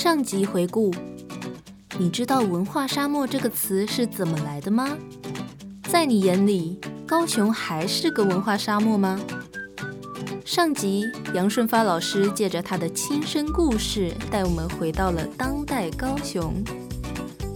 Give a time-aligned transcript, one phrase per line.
[0.00, 0.94] 上集回顾，
[1.98, 4.96] 你知道“文化沙漠”这个词是怎么来的吗？
[5.88, 9.20] 在你眼里，高雄还是个文化沙漠吗？
[10.44, 11.02] 上集
[11.34, 16.54] 杨顺发老师借着他的亲身故事，带我们回到了当代高雄。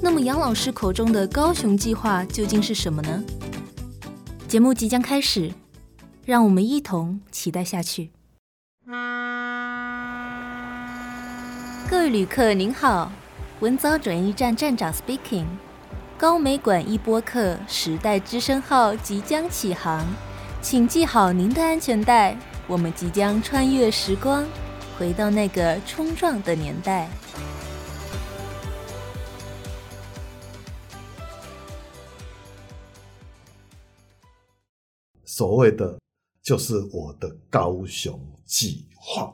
[0.02, 3.22] 那么杨老师口中的高雄计划究竟是什么呢？
[4.48, 5.52] 节目即将开始，
[6.24, 8.10] 让我们一同期待下去。
[11.88, 13.12] 各各位旅客您好，
[13.60, 15.46] 文藻转运站站长 speaking，
[16.18, 20.04] 高美馆一播客时代之声号即将启航，
[20.60, 24.44] 请系好您的安全带，我们即将穿越时光，
[24.98, 27.08] 回到那个冲撞的年代。
[35.24, 36.00] 所谓的
[36.42, 39.32] 就是我的高雄计划。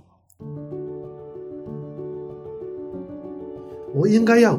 [3.99, 4.57] 我应该要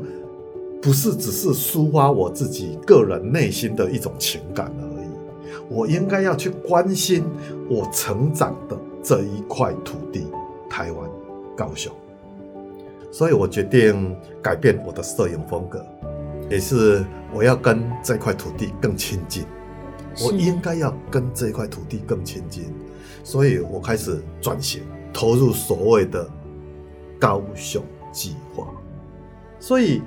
[0.81, 5.07] 不是只是抒发我自己个人内心的一种情感而已，
[5.69, 7.23] 我应该要去关心
[7.69, 10.27] 我成长的这一块土地——
[10.69, 11.09] 台湾
[11.55, 11.89] 高雄。
[13.11, 15.85] 所以我决定改变我的摄影风格，
[16.49, 17.03] 也是
[17.33, 19.45] 我要跟这块土地更亲近。
[20.21, 22.65] 我应该要跟这块土地更亲近，
[23.23, 24.81] 所以我开始转型，
[25.13, 26.27] 投入所谓的
[27.17, 27.81] 高雄
[28.11, 28.67] 计划。
[29.59, 30.01] 所以，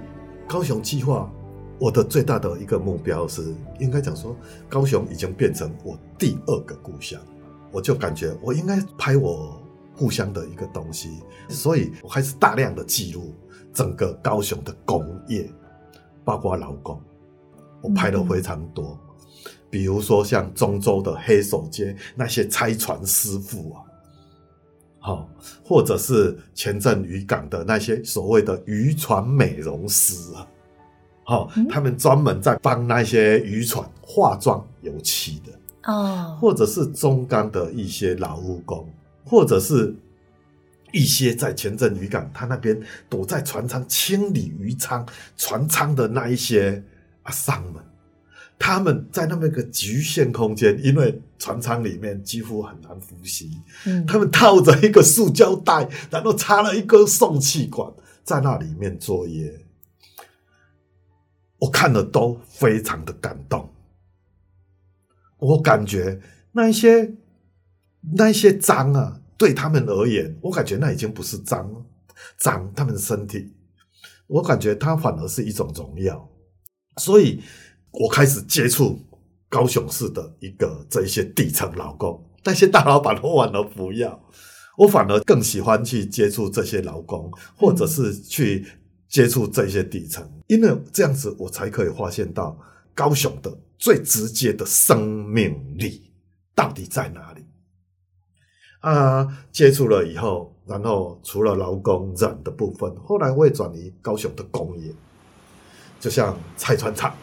[0.48, 1.30] 高雄计划，
[1.78, 4.34] 我的最大的一个目标是，应该讲说，
[4.68, 7.20] 高雄已经变成我第二个故乡，
[7.70, 9.60] 我就感觉我应该拍我
[9.94, 13.34] 故乡的一个东西，所以我开始大量的记录
[13.74, 15.50] 整个高雄的工业，
[16.24, 16.98] 包括劳工，
[17.82, 18.98] 我拍了非常多，
[19.68, 23.81] 比如说像中州的黑手街那些拆船师傅啊。
[25.04, 25.28] 好，
[25.64, 30.46] 或者是前阵渔港的那些所谓的渔船美容师啊，
[31.24, 38.88] 好，他们专门在帮那些渔船化妆油漆的哦，或者是中钢的一些劳务工，
[39.24, 39.92] 或者是
[40.92, 45.04] 一些在前阵渔港，他那边躲在船舱清理渔舱
[45.36, 46.80] 船舱的那一些
[47.24, 47.82] 啊商们。
[48.64, 53.50] 他们在那么一个局限空间，因为船舱里面几乎很难呼吸。
[53.86, 59.66] 嗯，他们套着一个塑胶袋，然后插了一根送气管，在那里面作业。
[61.58, 63.68] 我看了都非常的感动。
[65.38, 66.20] 我感觉
[66.52, 67.16] 那一些
[68.14, 71.68] 那一些脏啊，对他们而言，我感觉那已经不是脏
[72.38, 73.52] 脏他们的身体，
[74.28, 76.30] 我感觉它反而是一种荣耀。
[76.98, 77.42] 所以。
[77.92, 78.98] 我开始接触
[79.48, 84.18] 高雄市的一个这一些底层劳工，那些大老板我反而不要，
[84.78, 88.66] 我反而更喜欢去接触这些劳工，或者是去
[89.08, 92.58] 接触这些底层，因为这样子我才可以发现到
[92.94, 96.10] 高雄的最直接的生命力
[96.54, 97.44] 到底在哪里。
[98.80, 104.92] 啊，接触了以后，然后除了劳工人的部分，后来会转移高雄的工业，
[106.00, 107.14] 就像拆船厂。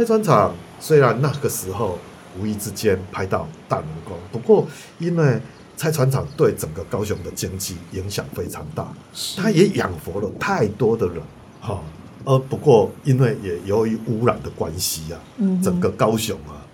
[0.00, 1.98] 拆船厂虽然那个时候
[2.38, 4.66] 无意之间拍到大能工，不过
[4.98, 5.38] 因为
[5.76, 8.88] 拆船厂对整个高雄的经济影响非常大，
[9.36, 11.22] 它也养活了太多的人，
[11.60, 11.82] 哈。
[12.24, 15.20] 而不过因为也由于污染的关系啊，
[15.62, 16.64] 整个高雄啊，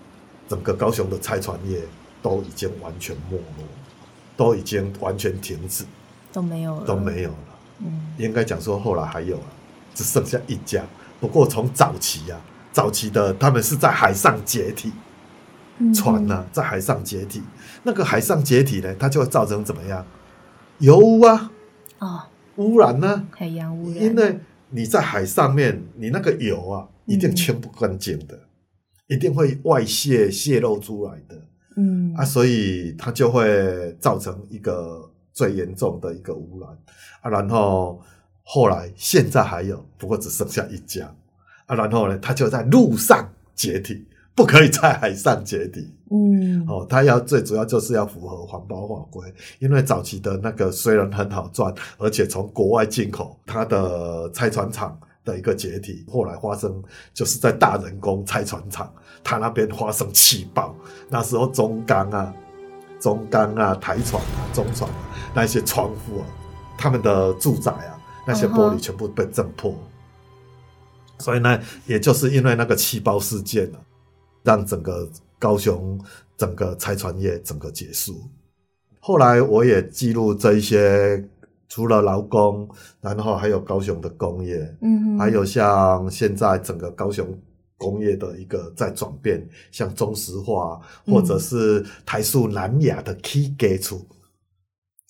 [0.49, 1.81] 整个高雄的拆船业
[2.23, 3.67] 都已经完全没落，
[4.37, 5.85] 都已经完全停止，
[6.33, 7.37] 都没有了，都没有了。
[7.81, 9.45] 嗯，应该讲说后来还有了，
[9.97, 10.85] 只剩下一家。
[11.19, 12.41] 不过从早期啊。
[12.77, 14.93] 早期的他们是在海上解体，
[15.95, 17.43] 船呢、啊、在海上解体，
[17.85, 20.05] 那个海上解体呢，它就会造成怎么样？
[20.81, 21.51] 油污啊，
[22.01, 22.25] 哦，
[22.57, 23.25] 污染呢、啊？
[23.31, 24.03] 海洋污染。
[24.03, 24.39] 因为
[24.69, 28.45] 你在海上面，你那个油啊，一定清不干净的，嗯、
[29.07, 31.43] 一定会外泄泄露出来的。
[31.79, 36.69] 嗯啊，所以它就会造成一个最严重的一个污染
[37.23, 37.31] 啊。
[37.31, 38.03] 然后
[38.43, 41.11] 后来现在还有，不过只剩下一家。
[41.67, 45.93] 啊，然后呢，他就在陆上解体，不可以在海上解体。
[46.11, 56.81] 嗯，哦，他要最主要就是要符合环保法规，因为早期的那个虽然很好赚，而且从国外进口，它的拆船厂的一个解体，后来发生
[57.13, 58.89] 就是在大人工拆船厂，
[59.25, 60.73] 它那边发生气爆，
[61.09, 62.33] 那时候中钢啊、
[63.01, 64.97] 中钢啊、台船啊、中船啊
[65.35, 66.27] 那些船夫啊，
[66.79, 69.75] 他们的住宅啊，那些玻璃全部被震破。
[71.19, 73.79] 所以呢，也就是因为那个气爆事件呢，
[74.43, 75.09] 让整个
[75.39, 75.99] 高雄
[76.37, 78.21] 整个拆船业整个结束。
[79.01, 81.25] 后来我也记录这一些
[81.69, 82.69] 除了劳工，
[83.01, 87.27] 然后还有高雄的工业，嗯哼，还有像现在整个高雄
[87.77, 94.05] 工业的一个在转变，像中石化，或者是台塑南亚的起家厝，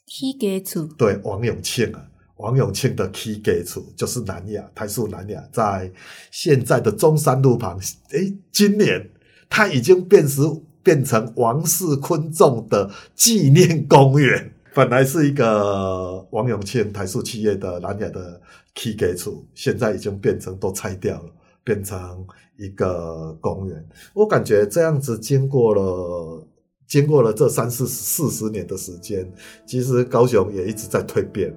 [0.06, 5.90] 起家厝，对，王永庆啊，王永庆的起家厝就是南亚，台塑南亚在
[6.30, 7.78] 现在的中山路旁，
[8.10, 9.10] 诶，今年
[9.48, 14.52] 它已经变成变成王室昆仲的纪念公园。
[14.74, 18.38] 本来是一个王永庆台塑企业的南亚的
[18.74, 21.30] 起家厝，现在已经变成都拆掉了，
[21.64, 22.26] 变成
[22.58, 23.82] 一个公园。
[24.12, 26.46] 我感觉这样子经过了
[26.86, 29.26] 经过了这三四四十年的时间，
[29.64, 31.50] 其实高雄也一直在蜕变。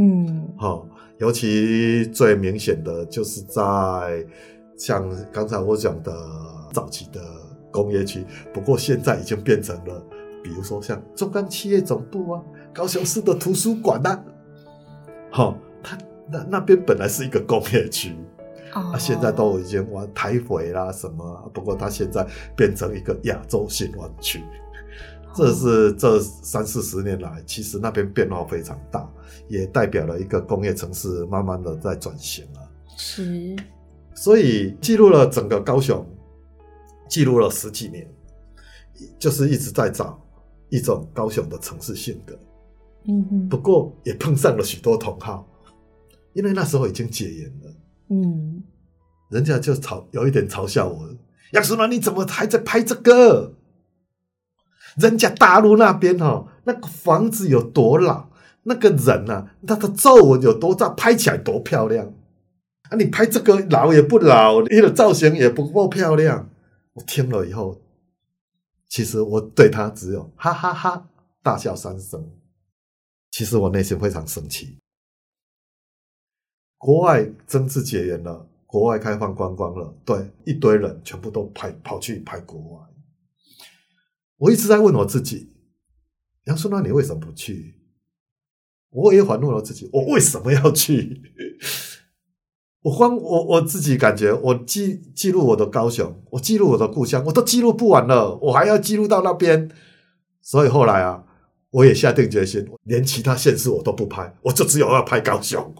[0.00, 0.86] 嗯，好，
[1.18, 4.26] 尤其最明显的就是在
[4.78, 6.10] 像刚才我讲的
[6.72, 7.20] 早期的
[7.70, 8.24] 工业区，
[8.54, 10.02] 不过现在已经变成了。
[10.42, 12.42] 比如说像中钢企业总部啊，
[12.72, 14.18] 高雄市的图书馆呐，
[15.30, 15.98] 好，它
[16.32, 18.16] 那那边本来是一个工业区，
[18.72, 22.26] 啊，现在都已经往台北啦什么，不过它现在
[22.56, 24.42] 变成一个亚洲新湾区，
[25.34, 29.08] 这是这三四十年来，其实那边变化非常大，
[29.48, 32.70] 也代表了一个工业城市慢慢的在转型了。
[32.96, 33.56] 是，
[34.14, 36.06] 所以记录了整个高雄，
[37.08, 38.06] 记录了十几年，
[39.18, 40.18] 就是一直在找。
[40.72, 42.38] 一种高雄的城市性格，
[43.08, 45.44] 嗯哼，不过也碰上了许多同好，
[46.32, 47.74] 因为那时候已经解严了，
[48.10, 48.62] 嗯，
[49.30, 51.12] 人家就嘲有一点嘲笑我，
[51.54, 53.52] 杨淑兰你怎么还在拍这个？
[54.96, 58.28] 人家大陆那边哦，那个房子有多老，
[58.64, 62.12] 那个人啊，他的皱纹有多大，拍起来多漂亮
[62.90, 62.96] 啊！
[62.96, 66.50] 你拍这个老也不老，你的造型也不够漂亮。
[66.94, 67.80] 我听了以后。
[68.88, 71.08] 其实我对他只有哈哈哈哈
[71.44, 72.28] 大笑三声。
[73.30, 74.76] 其实我内心非常生气。
[76.76, 82.89] 国外政治解严了，国外开放观光了，对，一堆人全部都拍跑去拍国外。
[84.40, 85.52] 我一直在问我自己，
[86.44, 87.76] 杨叔，那你为什么不去？
[88.88, 91.22] 我也反问我自己，我为什么要去？
[92.82, 99.70] 我光我我自己感觉，我记记录我的高雄，我记录我的故乡，我都记录不完了，我还要记录到那边。
[100.40, 101.26] 所以后来啊，
[101.70, 105.74] 我也下定决心，连其他县市我都不拍，我就只有要拍高雄。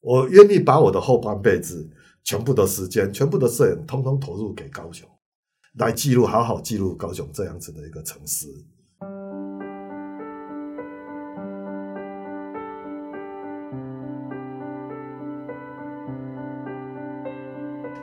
[0.00, 1.90] 我愿意把我的后半辈子，
[2.22, 5.08] 全部的时间、全部的摄影，通通投入给高雄，
[5.76, 8.46] 来记录，好好记录高雄这样子的一个城市。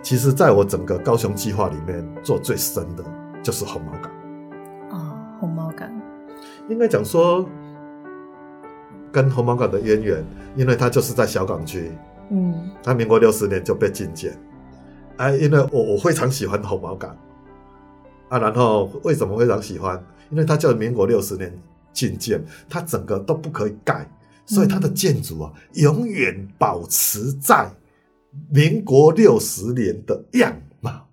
[0.01, 3.05] 其实，在我整个高雄计划里面，做最深的
[3.41, 4.11] 就是红毛港。
[4.89, 5.89] 哦，红毛港，
[6.67, 7.47] 应该讲说，
[9.13, 10.25] 跟红毛港的渊源，
[10.57, 11.93] 因为它就是在小港区。
[12.31, 14.37] 嗯，它民国六十年就被禁建。
[15.15, 17.15] 哎，因为我我非常喜欢红毛港
[18.31, 20.01] 啊，然后为什么非常喜欢？
[20.29, 21.53] 因为它叫民国六十年
[21.91, 24.09] 禁建，它整个都不可以盖，
[24.45, 27.69] 所以它的建筑啊，嗯、永远保持在。
[28.49, 31.09] 民国六十年的样貌，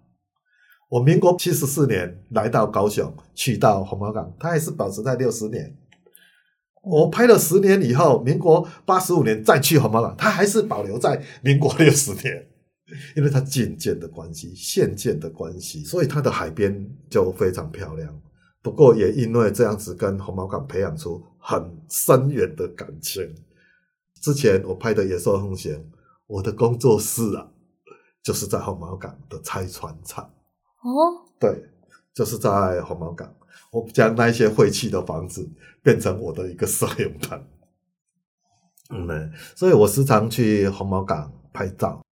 [0.89, 5.77] 我民国七十四年来到高雄，去到红毛港，它还是保持在六十年。
[6.85, 12.47] 我拍了十年以后，民国八十五年再去红毛港，它还是保留在民国六十年，
[13.17, 18.21] 因为它近建的关系、限建的关系，所以它的海边就非常漂亮。
[18.63, 23.35] 不过也因为这样子，跟红毛港培养出很深远的感情。
[24.21, 25.91] 之前我拍的野兽横行。
[26.27, 27.49] 我的工作室啊，
[28.23, 30.31] 就是在红毛港的拆船厂。
[30.83, 31.65] 哦，对，
[32.13, 33.35] 就是在红毛港。
[33.71, 35.49] 我将那些废弃的房子
[35.83, 37.43] 变成我的一个摄影棚。
[38.91, 42.05] 嗯，所以我时常去红毛港拍照，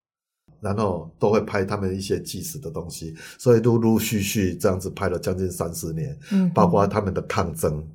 [0.61, 3.15] 然后都会拍他们一些纪实的东西。
[3.37, 7.85] 所以陆陆续续这样子拍了将近三十年，嗯，包括他们的抗争、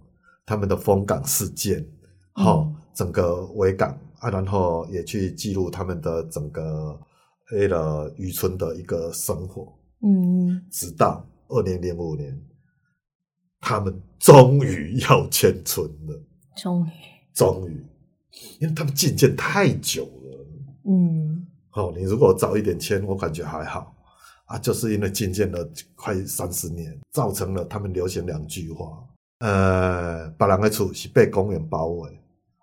[0.47, 1.85] 他们的封港事件，
[2.33, 3.99] 好、嗯，整个维港。
[4.23, 6.97] 啊，然后也去记录他们的整个
[7.49, 12.40] 黑了渔村的一个生活，嗯，直到二零零五年，
[13.61, 16.23] 他们终于要迁村了，
[16.57, 16.90] 终于，
[17.35, 17.85] 终于，
[18.61, 20.47] 因为他们禁建太久了，
[20.87, 21.31] 嗯，好、
[21.75, 23.95] 哦，你如果早一点签，我感觉还好，
[24.47, 29.02] 啊，就是因为禁建了快三十年，造成了他们流行两句话，
[29.41, 32.19] 呃，别人的厝是被公园包围。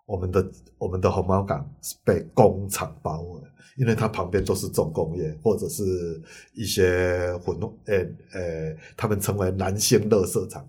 [0.05, 3.41] 我们的我们的红毛港是被工厂包围，
[3.77, 6.19] 因为它旁边都是重工业或者是
[6.53, 7.95] 一些混呃
[8.33, 10.67] 呃，他们称为男性垃圾场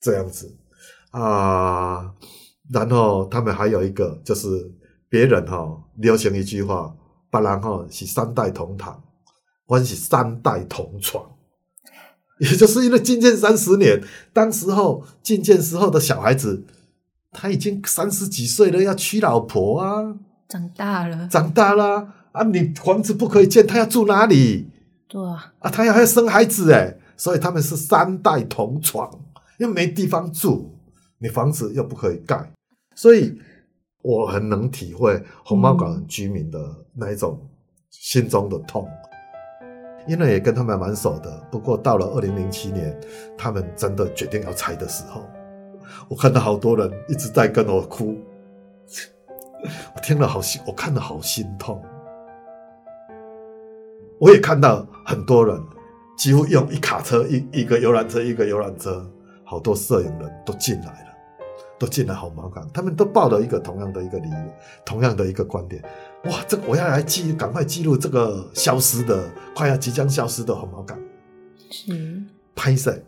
[0.00, 0.54] 这样子
[1.12, 2.14] 啊。
[2.70, 4.70] 然后他们还有一个就是
[5.08, 6.94] 别人哈、哦、流行一句话，
[7.30, 9.02] 别人哈是三代同堂，
[9.66, 11.24] 我是三代同床，
[12.40, 16.64] 也就是因为进建三十年，当时候进建时候的小孩子，
[17.30, 20.16] 他已经三十几岁了，要娶老婆啊，
[20.48, 24.68] 长大了，长大了啊，你房子不可以建，他要住哪里？
[25.06, 29.08] 对啊，啊，他要还要生孩子诶，所以他们是三代同床，
[29.58, 30.72] 因为没地方住，
[31.18, 32.52] 你房子又不可以盖。
[32.94, 33.40] 所以
[34.02, 36.58] 我很能体会红毛港居民的
[36.94, 37.38] 那一种
[37.90, 38.88] 心中的痛，
[40.06, 41.30] 因为也跟他们蛮熟的。
[41.50, 42.98] 不过到了二零零七年，
[43.36, 45.22] 他们真的决定要拆的时候，
[46.08, 48.16] 我看到好多人一直在跟我哭，
[49.94, 51.82] 我听了好心，我看了好心痛。
[54.18, 55.58] 我也看到很多人
[56.16, 59.06] 几乎用一卡车一一个游览车一个游览车，
[59.44, 61.09] 好多摄影人都进来了。
[61.80, 64.36] 都进来红毛港，他们都抱了一个同样的一个理由，
[64.84, 65.82] 同样的一个观点。
[66.24, 70.98] 哇，这个我要来记，赶快记录这个消失的、快要即将消失的红毛港。
[71.70, 72.22] 是
[72.54, 73.00] 拍摄，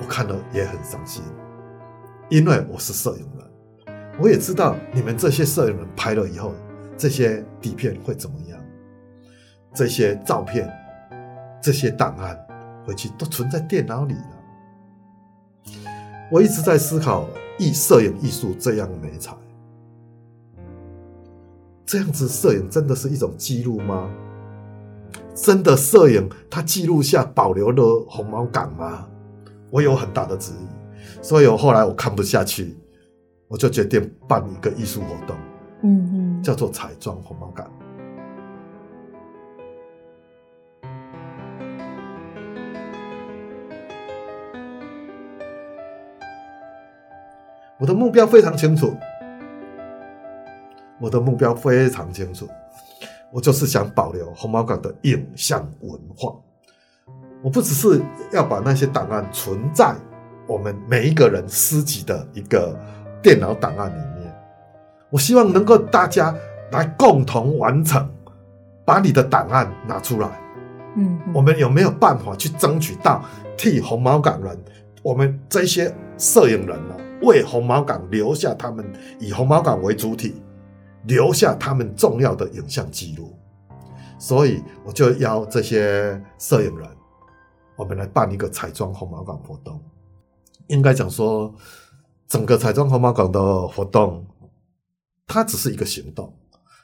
[0.00, 1.22] 我看了也很伤心，
[2.30, 6.52] 因为我是摄影人，我也知道你们这些摄影人拍了以后，
[6.96, 8.58] 这些底片会怎么样，
[9.72, 10.68] 这些照片、
[11.62, 12.36] 这些档案
[12.84, 14.33] 回去都存在电脑里了。
[16.30, 17.26] 我一直在思考，
[17.58, 19.32] 艺摄影艺术这样美彩，
[21.86, 24.10] 这样子摄影真的是一种记录吗？
[25.34, 29.06] 真的摄影它记录下保留了红毛港吗？
[29.70, 32.76] 我有很大的质疑，所以我后来我看不下去，
[33.48, 35.36] 我就决定办一个艺术活动，
[35.82, 37.70] 嗯嗯，叫做彩妆红毛港。
[47.84, 48.96] 我的目标非常清楚，
[50.98, 52.48] 我的目标非常清楚，
[53.30, 56.34] 我就是想保留红毛港的影像文化。
[57.42, 58.00] 我不只是
[58.32, 59.94] 要把那些档案存在
[60.46, 62.74] 我们每一个人私己的一个
[63.22, 64.34] 电脑档案里面，
[65.10, 66.34] 我希望能够大家
[66.72, 68.08] 来共同完成，
[68.86, 70.30] 把你的档案拿出来。
[70.96, 73.22] 嗯，我们有没有办法去争取到
[73.58, 74.58] 替红毛港人，
[75.02, 76.94] 我们这些摄影人呢？
[77.24, 78.84] 为红毛港留下他们
[79.18, 80.34] 以红毛港为主体，
[81.06, 83.36] 留下他们重要的影像记录，
[84.18, 86.88] 所以我就邀这些摄影人，
[87.76, 89.80] 我们来办一个彩妆红毛港活动。
[90.68, 91.54] 应该讲说，
[92.26, 94.26] 整个彩妆红毛港的活动，
[95.26, 96.32] 它只是一个行动，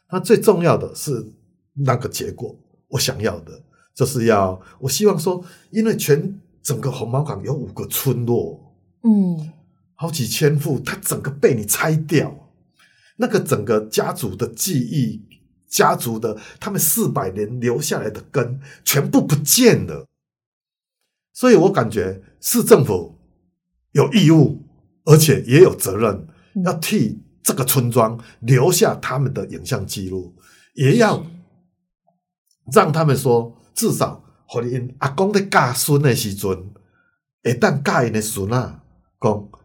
[0.08, 1.32] 它最重要的是
[1.74, 2.54] 那个结果。
[2.88, 3.52] 我想要的
[3.94, 8.60] 就是要，我希望说，因为全整个红毛港有五个村落，
[9.02, 9.52] 嗯。
[10.00, 12.50] 好几千户，它整个被你拆掉，
[13.18, 15.22] 那个整个家族的记忆，
[15.68, 20.06] 家族的他们四百年留下来的根全部不见了。
[21.34, 23.18] 所以我感觉市政府
[23.92, 24.64] 有义务，
[25.04, 26.26] 而且也有责任，
[26.64, 30.34] 要替这个村庄留下他们的影像记录，
[30.72, 31.26] 也要
[32.72, 36.72] 让他们说，至少和你阿公在教孙的时阵，
[37.44, 38.82] 会当教因的孙啊
[39.20, 39.59] 讲。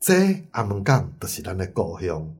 [0.00, 2.32] 这阿门港就是咱的故乡，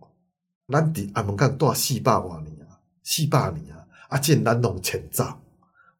[0.68, 5.24] 咱伫阿门港住四百多年啊，四百年啊，啊，真咱拢迁走，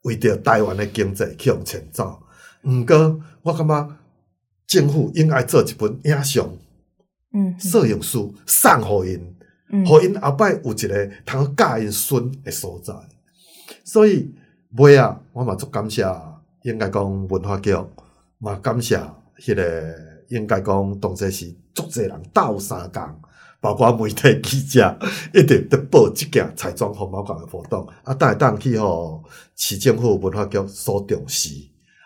[0.03, 2.23] 为着台湾的经济去用迁走。
[2.63, 3.97] 毋过，我感觉
[4.67, 6.49] 政府应该做一本影像，
[7.33, 9.35] 嗯，摄影书送互因，
[9.69, 12.93] 嗯，互因后摆有一个通教因孙的所在。
[13.83, 14.33] 所以
[14.77, 16.05] 尾啊，我嘛足感谢，
[16.61, 17.75] 应该讲文化局，
[18.37, 18.97] 嘛感谢
[19.37, 20.07] 迄个。
[20.29, 23.03] 应该讲，当时是足侪人斗相共，
[23.59, 24.97] 包括媒体记者，
[25.33, 27.85] 一定得报这件彩妆红毛港的活动。
[28.03, 29.23] 啊，等下当去吼
[29.55, 31.49] 市政府文化局所重视，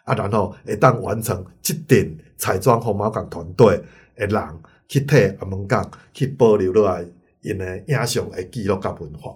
[0.05, 3.81] 啊，然后会当完成这点彩妆红毛港团队
[4.15, 4.43] 的人
[4.87, 7.05] 去替阿门港去保留落来
[7.41, 9.35] 因的影像的记录甲文化。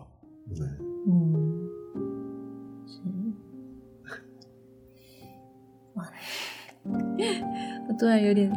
[0.49, 1.67] 嗯，
[7.87, 8.51] 我突然有点。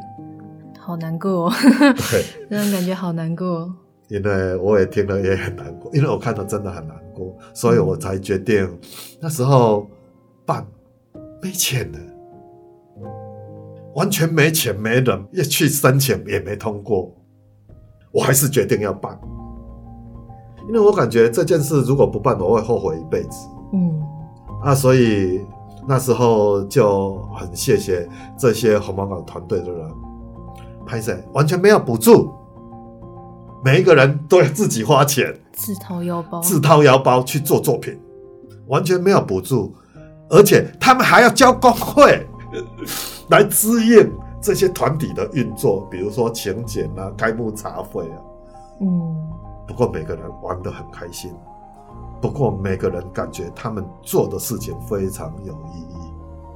[0.91, 1.53] 好难过，哦，
[2.11, 3.73] 对， 这种感觉好难过。
[4.09, 8.69] 因为我也听了也很难过，因为我看到真的很难过，所以我才决定
[9.21, 9.87] 那时候
[10.45, 10.67] 办
[11.41, 11.99] 没钱了，
[13.95, 17.15] 完全没钱没人，也去申请也没通过，
[18.11, 19.17] 我还是决定要办，
[20.67, 23.47] 因为我感觉这件事如果不办，我会后悔一辈子。
[23.73, 24.03] 嗯，
[24.65, 25.41] 啊，所以
[25.87, 29.89] 那时候就很谢谢这些红毛港团队的人。
[30.91, 32.35] 拍摄完全没有补助，
[33.65, 37.97] 每一个人都要自己花钱，自掏腰包，自掏腰包去做作品，
[38.67, 39.73] 完全没有补助，
[40.29, 42.27] 而且他们还要交工会。
[43.31, 48.17] 来支应这些团体的运作，比如说请柬啊、开幕茶会啊。
[48.81, 49.17] 嗯，
[49.69, 51.33] 不过每个人玩得很开心，
[52.21, 56.00] 不过每个人感觉他们做的事情非常有意义，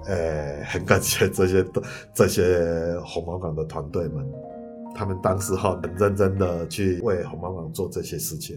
[0.06, 1.64] 呃，很感谢这些
[2.12, 4.24] 这些红毛港的团队们。
[4.96, 8.56] 他们当时哈很认真的去为红毛港做这些事情。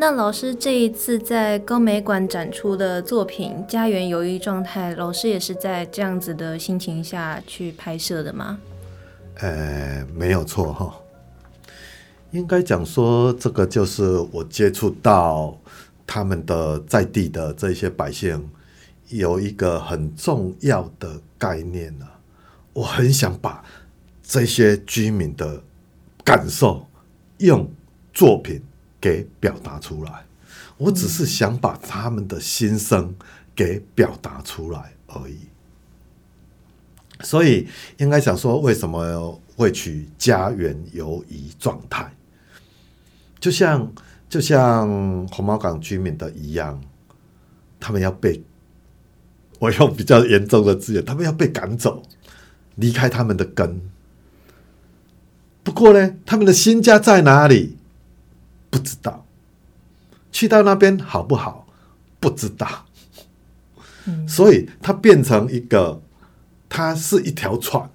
[0.00, 8.60] 那老师这一次在高美馆展出的作品《家园游艺状态》，老师也是在这样子的心情下去拍摄的吗？
[9.40, 10.94] 呃，没有错哈。
[12.30, 15.58] 应该讲说，这个就是我接触到
[16.06, 18.48] 他们的在地的这些百姓，
[19.08, 22.06] 有一个很重要的概念呢。
[22.72, 23.64] 我很想把
[24.22, 25.60] 这些居民的
[26.22, 26.86] 感受
[27.38, 27.68] 用
[28.14, 28.62] 作品
[29.00, 30.24] 给表达出来。
[30.76, 33.14] 我只是想把他们的心声
[33.54, 35.38] 给表达出来而已。
[37.20, 42.12] 所以应该想说，为什么会取“家园游移状态”？
[43.40, 43.92] 就像
[44.28, 44.88] 就像
[45.26, 46.80] 红毛港居民的一样，
[47.80, 48.40] 他们要被
[49.58, 52.02] 我用比较严重的字眼，他们要被赶走，
[52.76, 53.80] 离开他们的根。
[55.64, 57.77] 不过呢，他们的新家在哪里？
[58.70, 59.24] 不知道。
[60.30, 61.66] 去到那边好不好？
[62.20, 62.86] 不知道。
[64.06, 64.28] 嗯。
[64.28, 66.00] 所以它变成一个，
[66.68, 67.88] 它是一条船，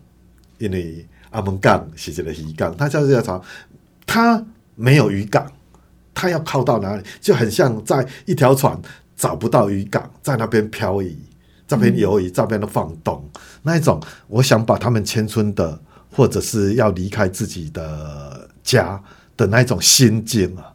[0.57, 3.41] 因为阿门港是一个渔港，它叫这条船，
[4.05, 4.45] 它。
[4.75, 5.51] 没有渔港，
[6.15, 7.03] 它要靠到哪里？
[7.21, 8.75] 就很像在一条船
[9.15, 11.15] 找不到渔港，在那边漂移，
[11.67, 15.79] 这边游移，这边的放动，嗯、那一种，我想把他们迁村的，
[16.11, 18.99] 或者是要离开自己的家
[19.35, 20.73] 的那种心境啊，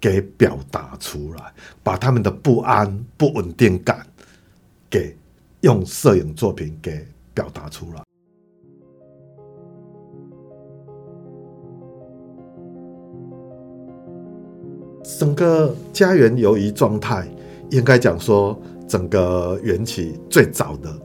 [0.00, 4.06] 给表达出来，把他们的不安、不稳定感，
[4.88, 5.16] 给
[5.60, 8.02] 用摄影作品给表达出来。
[15.18, 17.26] 整个家园游移状态，
[17.70, 20.96] 应该讲说，整个缘起最早的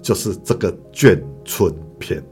[0.00, 2.22] 就是这个眷村篇，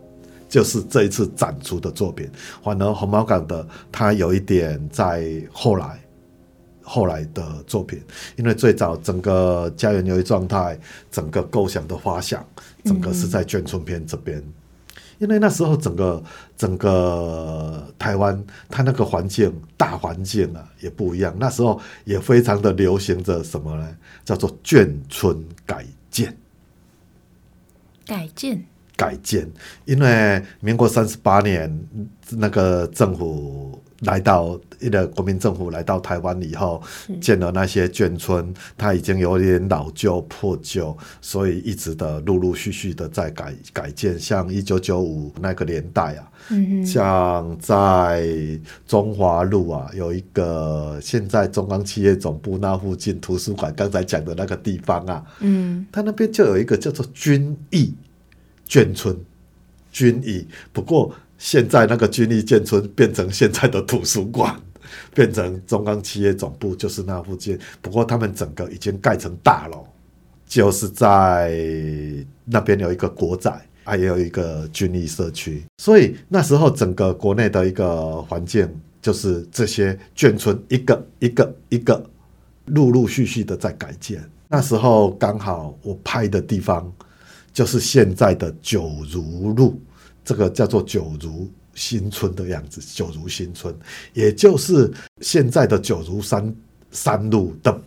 [0.51, 2.31] 就是这一次展出的作品。
[2.63, 5.99] 反而红毛港的，它有一点在后来
[6.83, 8.03] 后来的作品，
[8.37, 10.79] 因为最早整个家园游移状态，
[11.11, 12.45] 整个构想的发想，
[12.85, 14.45] 整个是在眷村篇这边。
[15.19, 16.23] 因为那时候整个
[16.57, 21.37] 整个台湾，它那个环境大环境啊也不一样。
[21.39, 23.97] 那时候也非常的流行着什么呢？
[24.25, 26.35] 叫做眷村改建。
[28.07, 28.65] 改建。
[29.01, 29.49] 改建。
[29.85, 31.61] 因为民国三十八年
[32.31, 33.81] 那个政府。
[34.01, 36.83] 来到一个国民政府来到台湾以后，
[37.21, 44.19] 建了那些眷村，它已经有点老旧破旧，所以一直的陆陆续续的在改改建。
[44.19, 46.25] 像一九九五那个年代啊，
[46.83, 48.27] 像在
[48.87, 57.93] 中华路啊，有一个现在中央企业总部那附近图书馆，刚才讲的那个地方啊，嗯，它那边就有一个叫做军艺
[58.71, 59.15] 眷村，
[59.91, 61.13] 军艺不过。
[61.43, 64.55] 现在那个军艺眷村变成现在的图书馆，
[65.15, 67.59] 变成中央企业总部，就是那附近。
[67.81, 69.87] 不过他们整个已经盖成大楼，
[70.47, 71.57] 就是在
[72.45, 75.65] 那边有一个国宅，还有一个军艺社区。
[75.79, 78.69] 所以那时候整个国内的一个环境，
[79.01, 82.05] 就是这些眷村一个一个一个
[82.67, 84.23] 陆陆续续的在改建。
[84.47, 86.93] 那时候刚好我拍的地方
[87.61, 89.79] 就是现在的九如路。
[90.25, 93.75] 这个叫做九如新村的样子，九如新村，
[94.15, 96.57] 也就是现在的九如山
[96.91, 97.79] 山路的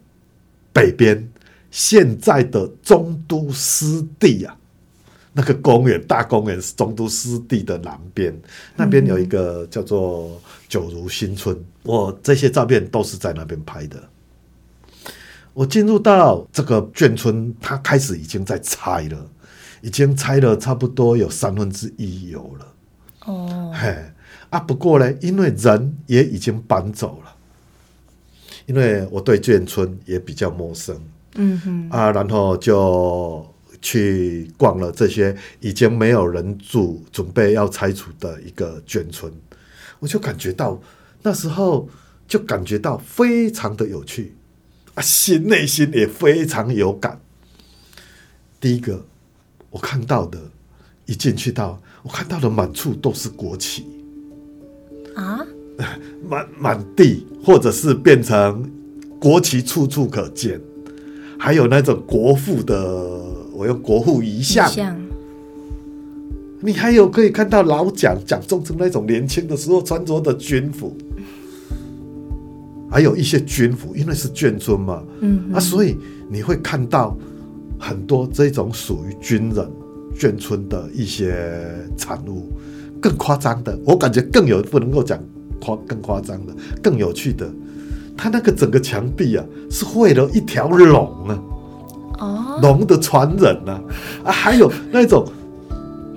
[0.71, 1.27] 北边，
[1.71, 4.55] 现在的中都湿地啊，
[5.31, 8.31] 那个公园大公园是中都湿地的南边，
[8.75, 14.03] 那边有一个叫做九如新村，我这些照片都是在那边拍的。
[15.51, 19.29] 我进入到这个眷村，它开始已经在拆了。
[19.83, 22.73] 已经拆了差不多有三分之一有了，
[23.25, 23.93] 哦，嘿。
[24.49, 27.35] 啊，不过呢，因为人也已经搬走了，
[28.67, 30.95] 因为我对眷村也比较陌生，
[31.35, 33.43] 嗯哼，啊，然后就
[33.81, 39.33] 去逛了这些已经没有人住、准备要拆除的一个眷村，
[39.97, 40.79] 我就感觉到
[41.23, 41.89] 那时候
[42.27, 44.35] 就感觉到非常的有趣。
[44.93, 47.19] 啊，心内心也非常有感。
[48.61, 49.03] 第一个，
[49.73, 50.37] 我看到的，
[51.07, 53.83] 一进去到，我看到的满处都是国旗。
[55.15, 55.39] 啊，
[56.29, 58.69] 满满地，或者是变成
[59.19, 60.61] 国旗处处可见，
[61.39, 62.77] 还有那种国父的，
[63.51, 64.95] 我用国父遗像，
[66.61, 70.95] 你还有可以看到老蒋蒋中正那种年轻的时候穿着的军服，
[72.91, 75.97] 还有一些军服，因为是眷村嘛，嗯，啊，所以
[76.29, 77.17] 你会看到。
[77.79, 79.69] 很多这种属于军人
[80.15, 81.35] 眷村的一些
[81.97, 82.49] 产物，
[83.01, 85.19] 更夸张的，我感觉更有不能够讲
[85.59, 87.49] 夸更夸张的，更有趣的，
[88.15, 91.43] 它那个整个墙壁啊，是绘了一条龙啊，
[92.19, 93.81] 哦，龙的传人啊，
[94.23, 95.25] 啊，还有那种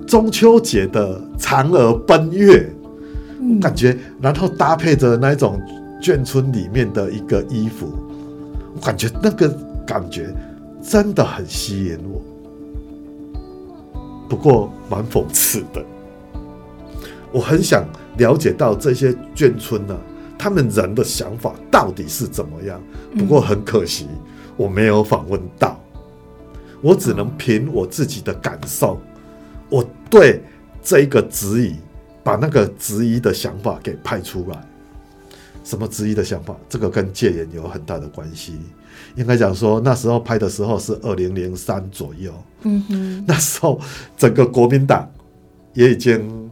[0.05, 2.71] 中秋节的嫦娥奔月，
[3.39, 5.59] 嗯、感觉，然后搭配着那种
[6.01, 7.91] 眷村里面的一个衣服，
[8.75, 9.49] 我感觉那个
[9.85, 10.33] 感觉。
[10.87, 12.21] 真的很吸引我，
[14.29, 15.85] 不过蛮讽刺的。
[17.29, 17.85] 我很想
[18.17, 19.99] 了解到这些眷村呢、啊，
[20.39, 22.81] 他们人的想法到底是怎么样。
[23.17, 24.07] 不过很可惜，
[24.55, 25.77] 我没有访问到，
[26.81, 28.97] 我只能凭我自己的感受，
[29.67, 30.41] 我对
[30.81, 31.75] 这一个质疑，
[32.23, 34.65] 把那个质疑的想法给拍出来。
[35.65, 36.55] 什么质疑的想法？
[36.69, 38.57] 这个跟戒严有很大的关系。
[39.17, 42.31] 应该讲说，那时候拍的时候是二零零三左右。
[42.61, 43.81] 嗯哼，那时候
[44.15, 45.11] 整个国民党
[45.73, 46.49] 也已经，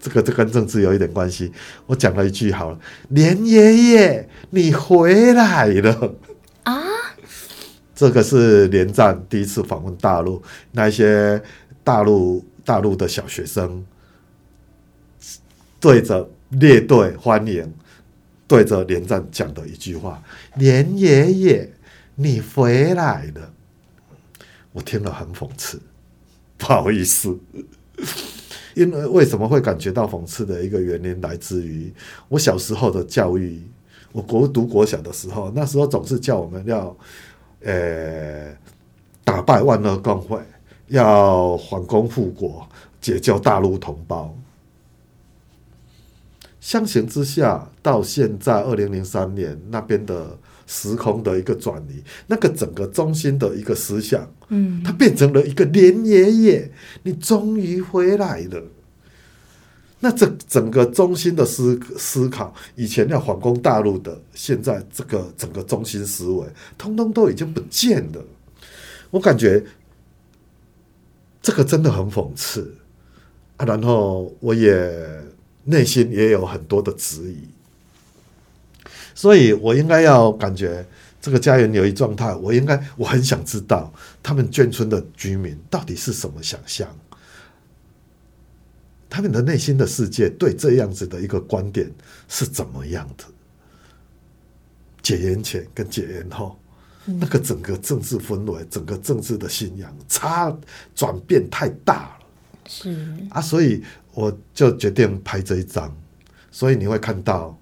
[0.00, 1.52] 这个这跟政治有一点关系。
[1.84, 2.78] 我讲了一句好了，
[3.10, 6.14] 连爷爷你回来了
[6.64, 6.74] 啊！
[7.94, 10.42] 这个是连战第一次访问大陆，
[10.72, 11.40] 那些
[11.84, 13.84] 大陆大陆的小学生
[15.78, 17.70] 对着列队欢迎。
[18.48, 20.22] 对着连战讲的一句话
[20.56, 21.70] ：“连爷爷，
[22.14, 23.52] 你回来了。”
[24.72, 25.80] 我听了很讽刺，
[26.58, 27.38] 不好意思，
[28.74, 31.92] 因为为什么会感觉到讽刺的一个原因，来自于
[32.28, 33.62] 我小时候的教育。
[34.12, 36.96] 我国读国小的时候，那时候总是叫我们要，
[37.60, 38.54] 呃，
[39.24, 40.38] 打败万恶共会，
[40.88, 42.66] 要反攻复国，
[43.00, 44.34] 解救大陆同胞。
[46.66, 56.72] 相形之下，到现在二零零三年那边的时空的一个转移，那个整个中心的一个思想，嗯，它变成了一个连爷爷，
[57.04, 58.60] 你终于回来了。
[60.00, 68.24] 那这整个中心的思思考，以前要反攻大陆的，现在这个整个中心思维，通通都已经不见了。
[69.12, 69.64] 我感觉
[71.40, 72.74] 这个真的很讽刺
[73.56, 73.64] 啊！
[73.64, 75.24] 然后我也。
[75.68, 77.38] 内心也有很多的质疑，
[79.16, 80.86] 所以我应该要感觉
[81.20, 82.32] 这个家园有一状态。
[82.36, 86.88] 我应该，我很想知道他们眷村的居民到底是什么想象，
[89.10, 91.90] 他们的内心的世界对这样子的一个观点
[92.28, 93.24] 是怎么样的？
[95.02, 96.56] 解严前跟解严后，
[97.06, 100.56] 那个整个政治氛围、整个政治的信仰差
[100.94, 102.26] 转变太大了。
[102.68, 103.82] 是啊，所以。
[104.16, 105.94] 我就决定拍这一张，
[106.50, 107.54] 所以你会看到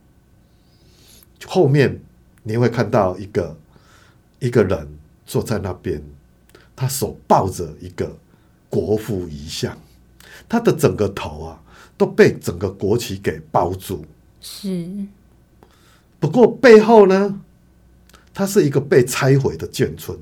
[1.46, 2.00] 后面，
[2.44, 3.58] 你会看到一个
[4.38, 4.88] 一个人
[5.26, 6.00] 坐在那边，
[6.76, 8.16] 他手抱着一个
[8.70, 9.76] 国父遗像，
[10.48, 11.60] 他的整个头啊
[11.96, 14.06] 都被整个国旗给包住。
[14.40, 15.06] 是，
[16.20, 17.40] 不过背后呢，
[18.32, 20.16] 它是一个被拆毁的眷村。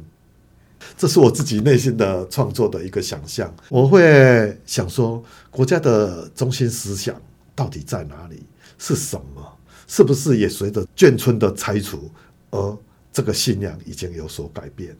[0.96, 3.52] 这是我自己内心的创作的一个想象。
[3.68, 7.14] 我会想说，国家的中心思想
[7.54, 8.42] 到底在哪里？
[8.78, 9.42] 是什么？
[9.86, 12.10] 是不是也随着眷村的拆除，
[12.50, 12.78] 而
[13.12, 14.96] 这个信仰已经有所改变？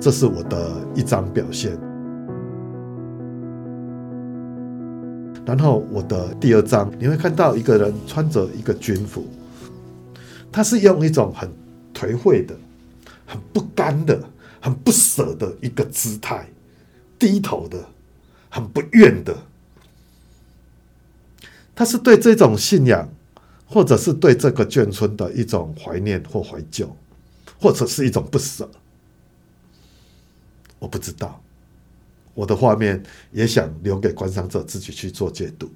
[0.00, 1.78] 这是我的一张表现。
[5.44, 9.26] 然后我的第二张，你会看到一个人穿着一个军服，
[10.52, 11.50] 他是用一种很
[11.92, 12.54] 颓废的。
[13.30, 14.28] 很不甘的、
[14.60, 16.50] 很不舍的一个姿态，
[17.16, 17.88] 低头的、
[18.48, 19.46] 很不愿的，
[21.72, 23.08] 他是对这种信仰，
[23.64, 26.96] 或者是对这个眷村的一种怀念或怀旧，
[27.60, 28.68] 或者是一种不舍。
[30.80, 31.40] 我不知道，
[32.34, 35.70] 我的画面也想留给观赏者自己去做解读，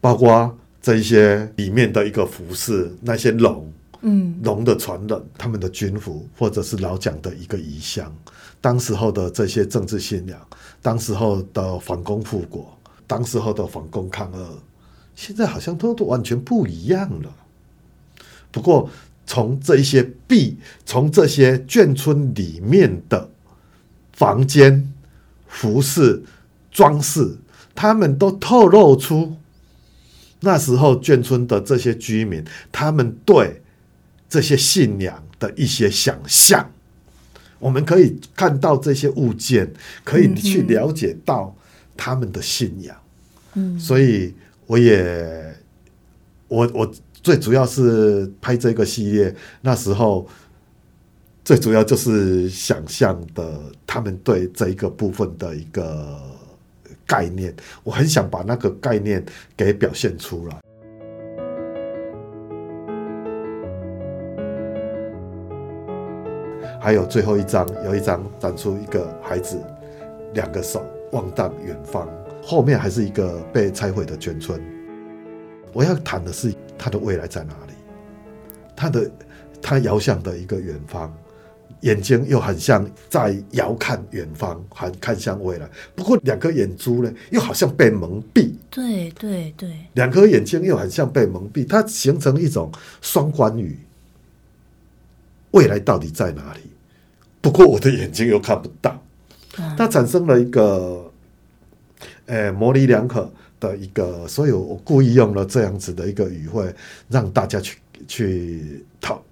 [0.00, 3.72] 包括这一些里面的一个服饰，那些龙。
[4.02, 8.12] 嗯，龙的传人，他们的军服，或者是老蒋的一个遗像，
[8.60, 10.38] 当时候的这些政治信仰，
[10.80, 14.58] 当时候的反攻复国，当时候的反攻抗俄，
[15.14, 17.32] 现在好像都都完全不一样了。
[18.50, 18.90] 不过，
[19.24, 23.30] 从这一些壁，从这些眷村里面的
[24.12, 24.92] 房间、
[25.46, 26.22] 服饰、
[26.72, 27.38] 装饰，
[27.72, 29.36] 他们都透露出
[30.40, 33.61] 那时候眷村的这些居民，他们对
[34.32, 36.72] 这些信仰的一些想象。
[37.58, 39.70] 我们可以看到这些物件，
[40.02, 41.54] 可以去了解到
[41.94, 42.96] 他们的信仰。
[43.52, 44.34] 嗯，所以
[44.66, 45.54] 我也，
[46.48, 46.94] 我我。
[47.22, 50.28] 最主要是拍这个系列，那时候
[51.44, 56.20] 最主要就是想象的他们对这一个部分的一个
[57.06, 59.24] 概念，我很想把那个概念
[59.56, 60.60] 给表现出来。
[66.82, 69.56] 还有最后一张，有一张展出一个孩子，
[70.34, 72.08] 两个手望到远方，
[72.42, 74.60] 后面还是一个被拆毁的全村。
[75.72, 76.52] 我要谈的是。
[76.76, 77.74] 他的未来在哪里？
[78.74, 79.08] 他的
[79.62, 81.16] 他遥向的一个远方，
[81.82, 85.70] 眼睛又很像在遥看远方，还看向未来。
[85.94, 88.54] 不过两颗眼珠呢，又好像被蒙蔽。
[88.68, 93.78] 对对对，两颗眼睛又很像被蒙蔽，它形成一种双关语。
[95.52, 96.71] 未来到底在哪里？
[97.42, 99.02] 不过我的眼睛又看不到，
[99.76, 101.12] 它产生了一个，
[102.24, 103.30] 呃，模棱两可。
[103.62, 106.74] 的一个，所以我故意用了这样子的一个语汇，
[107.08, 107.78] 让大家去
[108.08, 109.22] 去讨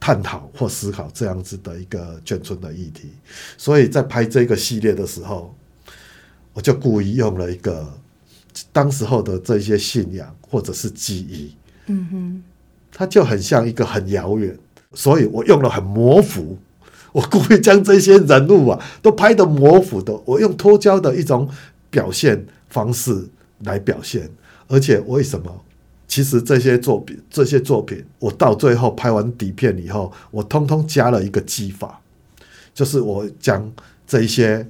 [0.00, 3.10] 探讨或思考这样子的一个眷村的议题。
[3.58, 5.54] 所以在拍这个系列的时候，
[6.54, 7.86] 我就故意用了一个
[8.72, 11.54] 当时候的这些信仰或者是记忆，
[11.88, 12.42] 嗯哼，
[12.90, 14.58] 它就很像一个很遥远，
[14.94, 16.56] 所以我用了很模糊，
[17.14, 21.48] 我故意将这些人物啊都拍得模糊的，我用脱焦的一种
[21.90, 23.30] 表现方式。
[23.60, 24.28] 来表现，
[24.66, 25.64] 而且为什么？
[26.06, 31.98] 其实这些作品，这些作品，我到最后拍完底片以后，我通通加了一个技法，
[32.74, 33.72] 就是我将
[34.06, 34.68] 这一些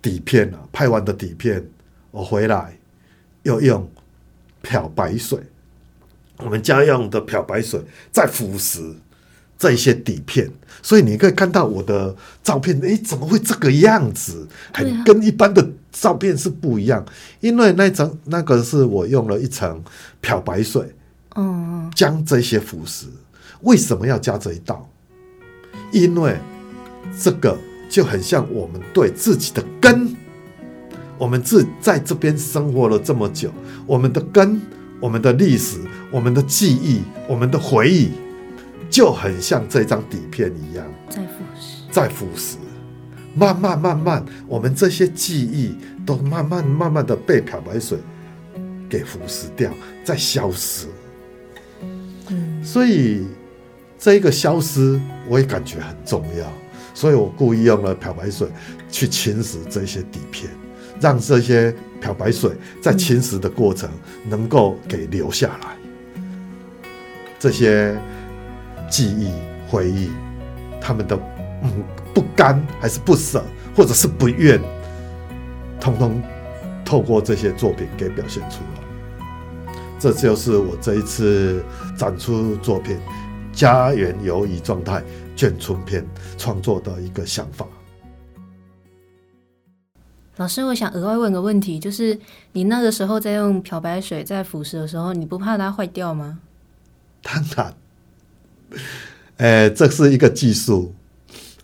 [0.00, 1.66] 底片啊，拍完的底片，
[2.12, 2.78] 我回来
[3.42, 3.90] 又用
[4.62, 5.40] 漂白水，
[6.36, 7.80] 我们家用的漂白水
[8.12, 8.94] 再腐蚀。
[9.58, 10.48] 这一些底片，
[10.80, 14.46] 所以你可以看到我的照片，诶，怎么会这个样子？
[14.72, 17.04] 很跟一般的照片是不一样，
[17.40, 19.82] 因为那层那个是我用了一层
[20.20, 20.94] 漂白水，
[21.34, 23.06] 嗯，将这些腐蚀。
[23.62, 24.88] 为什么要加这一道？
[25.90, 26.36] 因为
[27.20, 27.58] 这个
[27.90, 30.14] 就很像我们对自己的根，
[31.18, 33.50] 我们自在这边生活了这么久，
[33.86, 34.60] 我们的根、
[35.00, 35.80] 我们的历史、
[36.12, 38.10] 我们的记忆、我们的回忆。
[38.90, 42.56] 就很像这张底片一样，在腐蚀，在腐蚀，
[43.34, 47.98] 慢慢慢慢，我们这些记忆都慢慢慢慢的被漂白水
[48.88, 49.70] 给腐蚀掉，
[50.02, 50.86] 在消失。
[52.30, 53.26] 嗯，所以
[53.98, 54.98] 这个消失
[55.28, 56.50] 我也感觉很重要，
[56.94, 58.48] 所以我故意用了漂白水
[58.90, 60.50] 去侵蚀这些底片，
[60.98, 63.90] 让这些漂白水在侵蚀的过程
[64.28, 65.76] 能够给留下来，
[67.38, 67.94] 这些。
[68.88, 69.32] 记忆、
[69.68, 70.10] 回忆，
[70.80, 71.18] 他们的
[71.62, 73.44] 嗯不甘，还是不舍，
[73.76, 74.60] 或者是不愿，
[75.80, 76.22] 通通
[76.84, 79.72] 透过这些作品给表现出来。
[79.98, 81.62] 这就是我这一次
[81.96, 82.96] 展出作品
[83.52, 85.02] 《家园游移状态
[85.36, 86.02] 眷村篇》
[86.36, 87.66] 创作的一个想法。
[90.36, 92.16] 老师，我想额外问个问题，就是
[92.52, 96.38] 你那个时候在用漂白水在腐蚀的时候，你不怕它坏掉吗？
[97.20, 97.74] 当然。
[99.38, 100.94] 诶，这是一个技术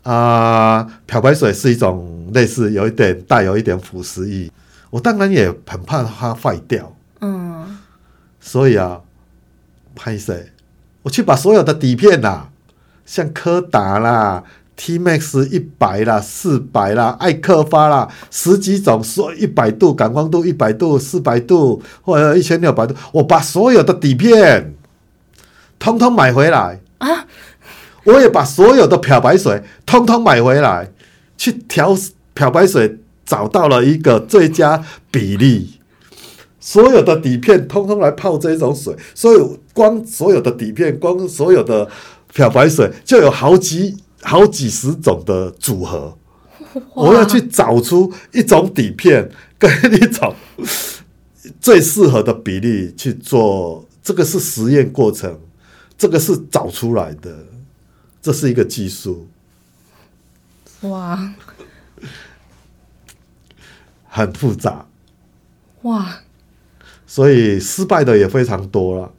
[0.03, 0.87] 啊！
[1.05, 4.49] 漂白水是一种类似有一点带有一点腐蚀液，
[4.89, 6.95] 我当然也很怕它坏掉。
[7.21, 7.77] 嗯，
[8.39, 9.01] 所以啊，
[9.95, 10.39] 拍摄
[11.03, 12.49] 我去把所有的底片呐、啊，
[13.05, 14.43] 像柯达啦、
[14.77, 24.73] T-Max 一百啦、四百啦、艾克发啦，十几种，说一百度感光度、一百度、四百度或者一千六百度，我把所有的底片
[25.77, 26.79] 通通买回来。
[26.99, 27.27] 啊！
[28.03, 30.91] 我也把所有的漂白水通通买回来，
[31.37, 31.97] 去调
[32.35, 35.79] 漂白水，找到了一个最佳比例。
[36.59, 41.89] 所有的底片通通来泡这种水，所以光所有的底片，光所有的
[42.33, 46.15] 漂白水就有好几好几十种的组合。
[46.93, 50.35] 我要去找出一种底片跟一种
[51.59, 55.39] 最适合的比例去做，这个是实验过程。
[55.97, 57.37] 这个是找出来的，
[58.21, 59.27] 这是一个技术。
[60.81, 61.33] 哇，
[64.07, 64.85] 很复杂。
[65.83, 66.19] 哇，
[67.07, 69.11] 所以失败的也非常多了。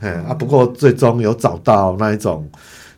[0.00, 2.50] 哎啊，不过最终有找到那一种。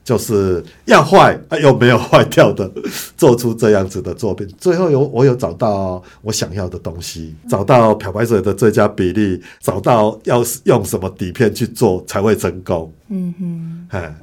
[0.06, 2.70] 就是要坏啊，又没有坏掉的，
[3.16, 4.46] 做出这样子的作品。
[4.56, 12.92] 最后有我有找到我想要的东西，找到漂白水的最佳比例，找到要用什么底片去做才会成功。
[13.08, 14.14] 嗯哼，哎，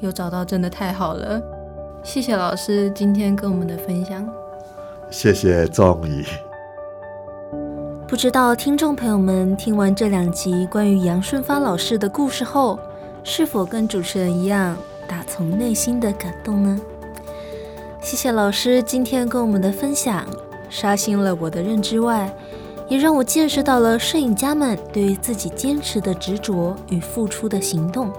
[0.00, 1.40] 有找到真的太好了，
[2.02, 4.28] 谢谢老师今天跟我们的分享。
[5.08, 6.24] 谢谢仲仪。
[8.08, 12.76] 不知道听众朋友们听完这两集关于杨顺发老师的故事后，
[13.22, 14.76] 是否跟主持人一样？
[15.08, 16.78] 打从内心的感动呢？
[18.00, 20.24] 谢谢老师今天跟我们的分享，
[20.70, 22.32] 刷新了我的认知外，
[22.88, 28.12] 也让我见识到了摄影家们对于自己坚持的执着与付出的行动。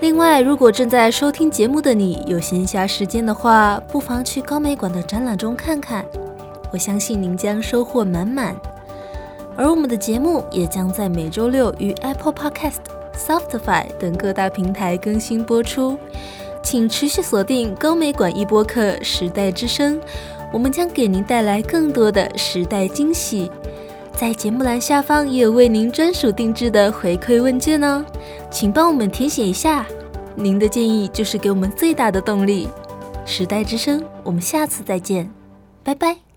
[0.00, 6.04] 另外，如果正在收听节目的你有闲暇时间的话，不妨去高美馆的展览中看看，
[6.72, 8.56] 我相信您将收获满满。
[9.56, 12.99] 而我们的节目也将在每周六与 Apple Podcast。
[13.16, 15.98] Softify 等各大平台更新播出，
[16.62, 20.00] 请持续锁定高美馆一播客《时代之声》，
[20.52, 23.50] 我们将给您带来更多的时代惊喜。
[24.12, 28.04] 在节目栏下方也有为您专属定制的回馈问卷哦，
[28.50, 29.86] 请帮我们填写一下，
[30.34, 32.68] 您的建议就是给我们最大的动力。
[33.24, 35.30] 时代之声，我们下次再见，
[35.84, 36.29] 拜拜。